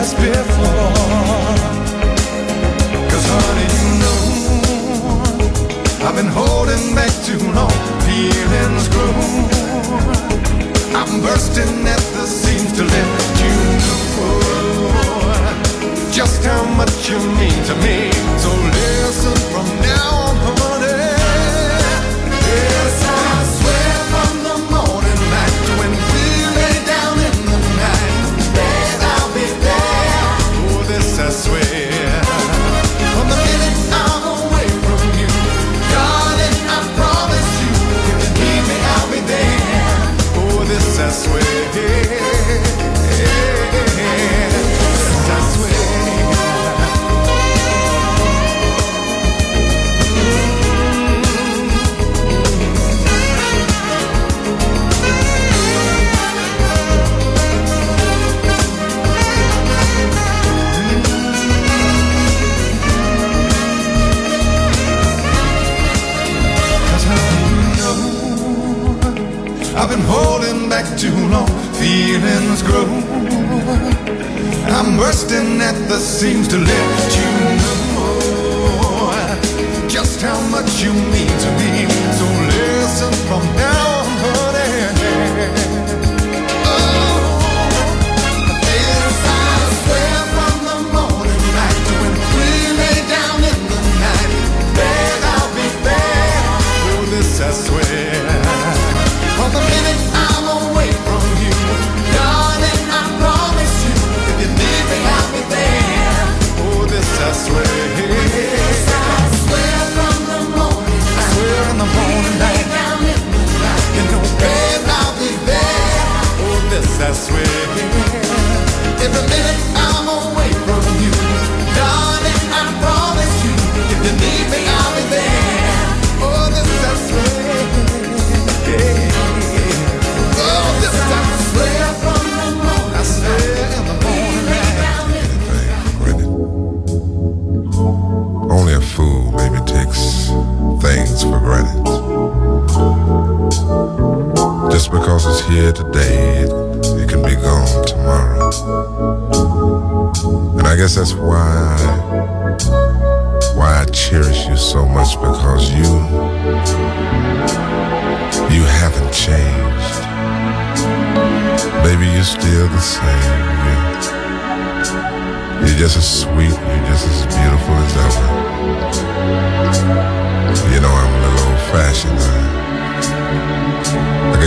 [0.00, 1.56] as before.
[3.10, 4.22] Cause honey, you know
[6.06, 7.76] I've been holding back too long.
[8.06, 9.14] Feelings grow.
[10.98, 13.10] I'm bursting at the seams to let
[13.42, 14.00] you know
[16.10, 17.99] just how much you mean to me.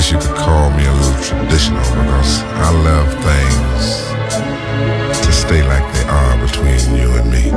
[0.03, 4.03] guess you could call me a little traditional because I love things
[5.25, 7.51] to stay like they are between you and me.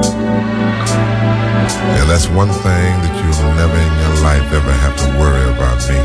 [1.98, 5.78] And that's one thing that you'll never in your life ever have to worry about
[5.90, 6.00] me.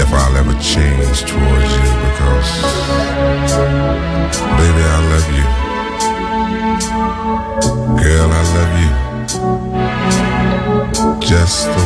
[0.00, 2.50] If I'll ever change towards you because,
[4.58, 5.46] baby, I love you.
[8.02, 8.90] Girl, I love you.
[11.20, 11.83] Just the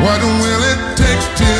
[0.00, 1.59] What will it take to